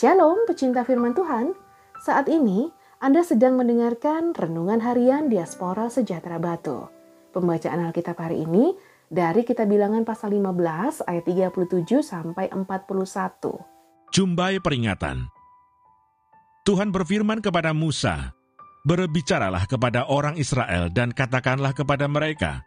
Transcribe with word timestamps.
Shalom 0.00 0.48
pecinta 0.48 0.80
firman 0.80 1.12
Tuhan. 1.12 1.52
Saat 2.00 2.32
ini 2.32 2.72
Anda 3.04 3.20
sedang 3.20 3.60
mendengarkan 3.60 4.32
Renungan 4.32 4.80
Harian 4.80 5.28
Diaspora 5.28 5.92
Sejahtera 5.92 6.40
Batu. 6.40 6.88
Pembacaan 7.36 7.84
Alkitab 7.84 8.16
hari 8.16 8.48
ini 8.48 8.72
dari 9.12 9.44
Kitab 9.44 9.68
Bilangan 9.68 10.08
pasal 10.08 10.32
15 10.32 11.04
ayat 11.04 11.24
37 11.52 12.00
sampai 12.00 12.48
41. 12.48 12.80
Jumbai 14.08 14.56
peringatan. 14.64 15.28
Tuhan 16.64 16.96
berfirman 16.96 17.44
kepada 17.44 17.76
Musa, 17.76 18.32
Berbicaralah 18.88 19.68
kepada 19.68 20.08
orang 20.08 20.40
Israel 20.40 20.88
dan 20.88 21.12
katakanlah 21.12 21.76
kepada 21.76 22.08
mereka 22.08 22.64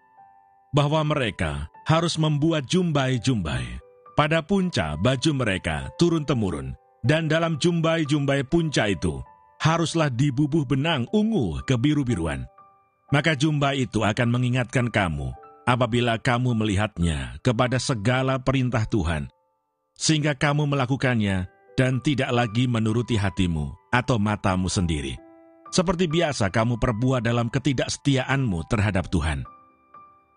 bahwa 0.70 1.02
mereka 1.02 1.66
harus 1.90 2.14
membuat 2.22 2.70
jumbai-jumbai. 2.70 3.82
Pada 4.14 4.46
punca 4.46 4.94
baju 4.94 5.32
mereka 5.34 5.90
turun-temurun, 5.98 6.78
dan 7.04 7.28
dalam 7.28 7.60
jumbai-jumbai 7.60 8.48
punca 8.48 8.88
itu, 8.88 9.20
haruslah 9.60 10.08
dibubuh 10.08 10.64
benang 10.64 11.04
ungu 11.12 11.60
kebiru-biruan. 11.68 12.48
Maka 13.12 13.36
jumbai 13.36 13.84
itu 13.84 14.02
akan 14.02 14.32
mengingatkan 14.32 14.88
kamu 14.88 15.36
apabila 15.68 16.16
kamu 16.18 16.56
melihatnya 16.56 17.38
kepada 17.44 17.78
segala 17.78 18.40
perintah 18.40 18.88
Tuhan, 18.88 19.28
sehingga 20.00 20.34
kamu 20.34 20.66
melakukannya 20.66 21.52
dan 21.76 22.00
tidak 22.00 22.32
lagi 22.32 22.66
menuruti 22.72 23.20
hatimu 23.20 23.92
atau 23.92 24.16
matamu 24.18 24.72
sendiri. 24.72 25.20
Seperti 25.76 26.08
biasa 26.08 26.54
kamu 26.54 26.80
perbuat 26.80 27.26
dalam 27.26 27.52
ketidaksetiaanmu 27.52 28.64
terhadap 28.72 29.10
Tuhan. 29.10 29.42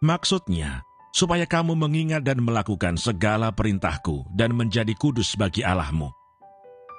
Maksudnya, 0.01 0.83
supaya 1.13 1.47
kamu 1.47 1.77
mengingat 1.77 2.25
dan 2.25 2.41
melakukan 2.41 2.97
segala 2.99 3.53
perintahku 3.53 4.29
dan 4.35 4.53
menjadi 4.53 4.93
kudus 4.97 5.37
bagi 5.37 5.61
Allahmu 5.65 6.26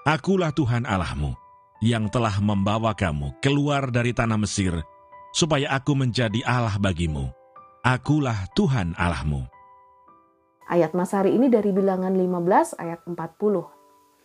Akulah 0.07 0.55
Tuhan 0.55 0.87
Allahmu, 0.87 1.35
yang 1.83 2.07
telah 2.07 2.39
membawa 2.39 2.95
kamu 2.95 3.35
keluar 3.43 3.91
dari 3.91 4.15
tanah 4.15 4.39
Mesir, 4.39 4.71
supaya 5.35 5.67
aku 5.75 5.99
menjadi 5.99 6.47
Allah 6.47 6.79
bagimu. 6.79 7.27
Akulah 7.83 8.47
Tuhan 8.55 8.95
Allahmu. 8.95 9.43
Ayat 10.71 10.95
Masari 10.95 11.35
ini 11.35 11.51
dari 11.51 11.75
bilangan 11.75 12.15
15 12.15 12.79
ayat 12.79 13.03
40. 13.03 13.19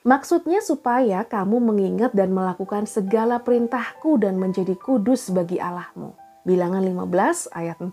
Maksudnya 0.07 0.63
supaya 0.63 1.27
kamu 1.27 1.59
mengingat 1.59 2.15
dan 2.15 2.31
melakukan 2.31 2.87
segala 2.87 3.43
perintahku 3.43 4.23
dan 4.23 4.39
menjadi 4.39 4.79
kudus 4.79 5.35
bagi 5.35 5.59
Allahmu. 5.59 6.15
Bilangan 6.47 6.87
15 6.87 7.59
ayat 7.59 7.83
40. 7.83 7.91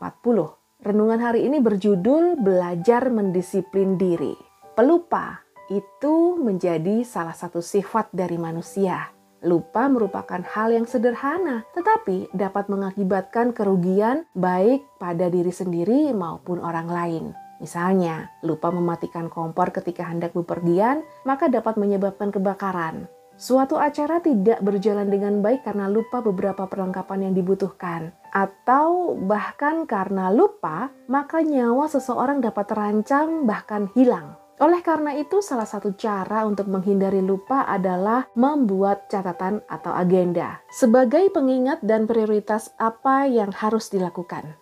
Renungan 0.86 1.26
hari 1.26 1.50
ini 1.50 1.58
berjudul 1.58 2.38
Belajar 2.38 3.10
Mendisiplin 3.10 3.98
Diri. 3.98 4.38
Pelupa 4.78 5.49
itu 5.70 6.38
menjadi 6.42 7.06
salah 7.06 7.38
satu 7.38 7.62
sifat 7.62 8.10
dari 8.12 8.36
manusia. 8.42 9.14
Lupa 9.40 9.88
merupakan 9.88 10.44
hal 10.44 10.76
yang 10.76 10.84
sederhana, 10.84 11.64
tetapi 11.72 12.28
dapat 12.36 12.68
mengakibatkan 12.68 13.56
kerugian 13.56 14.28
baik 14.36 14.84
pada 15.00 15.32
diri 15.32 15.54
sendiri 15.54 16.12
maupun 16.12 16.60
orang 16.60 16.92
lain. 16.92 17.26
Misalnya, 17.64 18.28
lupa 18.44 18.68
mematikan 18.72 19.32
kompor 19.32 19.72
ketika 19.72 20.08
hendak 20.08 20.36
bepergian, 20.36 21.08
maka 21.24 21.48
dapat 21.48 21.80
menyebabkan 21.80 22.36
kebakaran. 22.36 23.08
Suatu 23.40 23.80
acara 23.80 24.20
tidak 24.20 24.60
berjalan 24.60 25.08
dengan 25.08 25.40
baik 25.40 25.64
karena 25.64 25.88
lupa 25.88 26.20
beberapa 26.20 26.68
perlengkapan 26.68 27.32
yang 27.32 27.34
dibutuhkan, 27.40 28.12
atau 28.36 29.16
bahkan 29.16 29.88
karena 29.88 30.28
lupa, 30.28 30.92
maka 31.08 31.40
nyawa 31.40 31.88
seseorang 31.88 32.44
dapat 32.44 32.68
terancam, 32.68 33.48
bahkan 33.48 33.88
hilang. 33.96 34.36
Oleh 34.60 34.84
karena 34.84 35.16
itu, 35.16 35.40
salah 35.40 35.64
satu 35.64 35.96
cara 35.96 36.44
untuk 36.44 36.68
menghindari 36.68 37.24
lupa 37.24 37.64
adalah 37.64 38.28
membuat 38.36 39.08
catatan 39.08 39.64
atau 39.72 39.96
agenda 39.96 40.60
sebagai 40.68 41.32
pengingat 41.32 41.80
dan 41.80 42.04
prioritas 42.04 42.76
apa 42.76 43.24
yang 43.24 43.56
harus 43.56 43.88
dilakukan. 43.88 44.59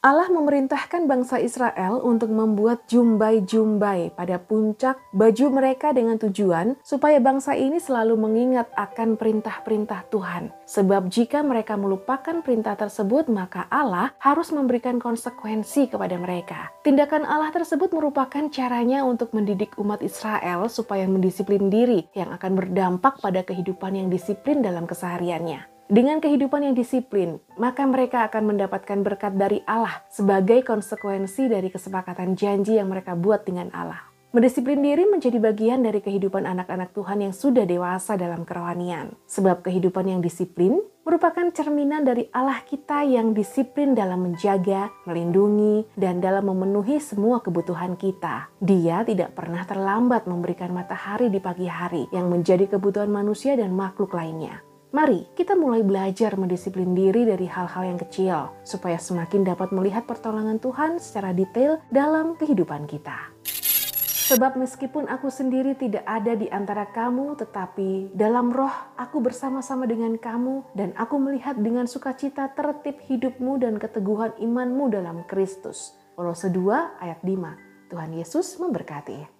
Allah 0.00 0.32
memerintahkan 0.32 1.04
bangsa 1.04 1.44
Israel 1.44 2.00
untuk 2.00 2.32
membuat 2.32 2.88
jumbai-jumbai 2.88 4.16
pada 4.16 4.40
puncak 4.40 4.96
baju 5.12 5.46
mereka 5.52 5.92
dengan 5.92 6.16
tujuan 6.16 6.80
supaya 6.80 7.20
bangsa 7.20 7.52
ini 7.52 7.76
selalu 7.76 8.16
mengingat 8.16 8.72
akan 8.80 9.20
perintah-perintah 9.20 10.08
Tuhan. 10.08 10.56
Sebab 10.64 11.12
jika 11.12 11.44
mereka 11.44 11.76
melupakan 11.76 12.40
perintah 12.40 12.80
tersebut, 12.80 13.28
maka 13.28 13.68
Allah 13.68 14.16
harus 14.24 14.48
memberikan 14.56 14.96
konsekuensi 14.96 15.92
kepada 15.92 16.16
mereka. 16.16 16.72
Tindakan 16.80 17.28
Allah 17.28 17.52
tersebut 17.52 17.92
merupakan 17.92 18.48
caranya 18.48 19.04
untuk 19.04 19.36
mendidik 19.36 19.76
umat 19.76 20.00
Israel 20.00 20.72
supaya 20.72 21.04
mendisiplin 21.04 21.68
diri 21.68 22.08
yang 22.16 22.32
akan 22.32 22.56
berdampak 22.56 23.20
pada 23.20 23.44
kehidupan 23.44 24.00
yang 24.00 24.08
disiplin 24.08 24.64
dalam 24.64 24.88
kesehariannya. 24.88 25.69
Dengan 25.90 26.22
kehidupan 26.22 26.62
yang 26.62 26.78
disiplin, 26.78 27.42
maka 27.58 27.82
mereka 27.82 28.22
akan 28.30 28.54
mendapatkan 28.54 29.02
berkat 29.02 29.34
dari 29.34 29.58
Allah 29.66 30.06
sebagai 30.06 30.62
konsekuensi 30.62 31.50
dari 31.50 31.66
kesepakatan 31.66 32.38
janji 32.38 32.78
yang 32.78 32.86
mereka 32.86 33.18
buat 33.18 33.42
dengan 33.42 33.74
Allah. 33.74 33.98
Mendisiplin 34.30 34.78
diri 34.78 35.10
menjadi 35.10 35.42
bagian 35.42 35.82
dari 35.82 35.98
kehidupan 35.98 36.46
anak-anak 36.46 36.94
Tuhan 36.94 37.26
yang 37.26 37.34
sudah 37.34 37.66
dewasa 37.66 38.14
dalam 38.14 38.46
kerohanian. 38.46 39.18
Sebab 39.26 39.66
kehidupan 39.66 40.06
yang 40.06 40.22
disiplin 40.22 40.78
merupakan 41.02 41.50
cerminan 41.50 42.06
dari 42.06 42.30
Allah 42.30 42.62
kita 42.62 43.02
yang 43.02 43.34
disiplin 43.34 43.90
dalam 43.90 44.30
menjaga, 44.30 44.94
melindungi, 45.10 45.90
dan 45.98 46.22
dalam 46.22 46.46
memenuhi 46.46 47.02
semua 47.02 47.42
kebutuhan 47.42 47.98
kita. 47.98 48.46
Dia 48.62 49.02
tidak 49.02 49.34
pernah 49.34 49.66
terlambat 49.66 50.30
memberikan 50.30 50.70
matahari 50.70 51.26
di 51.34 51.42
pagi 51.42 51.66
hari 51.66 52.06
yang 52.14 52.30
menjadi 52.30 52.78
kebutuhan 52.78 53.10
manusia 53.10 53.58
dan 53.58 53.74
makhluk 53.74 54.14
lainnya. 54.14 54.69
Mari 54.90 55.22
kita 55.38 55.54
mulai 55.54 55.86
belajar 55.86 56.34
mendisiplin 56.34 56.98
diri 56.98 57.22
dari 57.22 57.46
hal-hal 57.46 57.94
yang 57.94 57.98
kecil, 58.02 58.50
supaya 58.66 58.98
semakin 58.98 59.46
dapat 59.46 59.70
melihat 59.70 60.02
pertolongan 60.02 60.58
Tuhan 60.58 60.98
secara 60.98 61.30
detail 61.30 61.78
dalam 61.94 62.34
kehidupan 62.34 62.90
kita. 62.90 63.30
Sebab 64.34 64.58
meskipun 64.58 65.06
aku 65.06 65.30
sendiri 65.30 65.78
tidak 65.78 66.02
ada 66.02 66.34
di 66.34 66.50
antara 66.50 66.90
kamu, 66.90 67.38
tetapi 67.38 68.18
dalam 68.18 68.50
roh 68.50 68.74
aku 68.98 69.22
bersama-sama 69.22 69.86
dengan 69.86 70.18
kamu, 70.18 70.74
dan 70.74 70.90
aku 70.98 71.22
melihat 71.22 71.54
dengan 71.54 71.86
sukacita 71.86 72.50
tertib 72.50 72.98
hidupmu 73.06 73.62
dan 73.62 73.78
keteguhan 73.78 74.34
imanmu 74.42 74.90
dalam 74.90 75.22
Kristus. 75.30 75.94
Kolose 76.18 76.50
2 76.50 76.98
ayat 76.98 77.22
5. 77.22 77.94
Tuhan 77.94 78.10
Yesus 78.10 78.58
memberkati. 78.58 79.39